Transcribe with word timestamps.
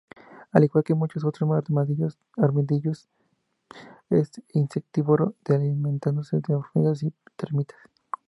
Al 0.51 0.63
igual 0.63 0.83
que 0.83 0.95
muchos 0.95 1.23
otros 1.23 1.47
armadillos, 1.51 2.17
es 4.09 4.31
insectívoro, 4.55 5.35
alimentándose 5.47 6.39
de 6.47 6.55
hormigas 6.55 7.03
y 7.03 7.13
termitas. 7.35 7.77